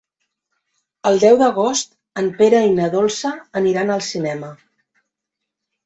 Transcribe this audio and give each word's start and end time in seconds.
El 1.09 1.21
deu 1.23 1.37
d'agost 1.41 1.93
en 2.23 2.31
Pere 2.41 2.65
i 2.71 2.73
na 2.81 2.91
Dolça 2.99 3.37
aniran 3.63 3.97
al 3.99 4.05
cinema. 4.11 4.55